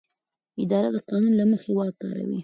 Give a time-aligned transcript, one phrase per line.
[0.63, 2.37] اداره د قانون له مخې واک کاروي.